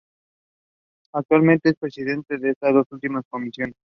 [1.13, 3.75] Actualmente es Presidente de esta dos últimas Comisiones.